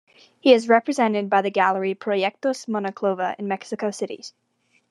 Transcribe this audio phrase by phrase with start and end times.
[0.39, 4.23] He is represented by the gallery Proyectos Monclova in Mexico City.